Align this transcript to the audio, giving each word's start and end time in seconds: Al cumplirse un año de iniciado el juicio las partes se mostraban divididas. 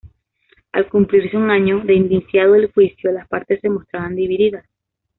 Al 0.71 0.89
cumplirse 0.89 1.37
un 1.37 1.51
año 1.51 1.83
de 1.85 1.93
iniciado 1.93 2.55
el 2.55 2.71
juicio 2.73 3.11
las 3.11 3.27
partes 3.27 3.61
se 3.61 3.69
mostraban 3.69 4.15
divididas. 4.15 4.65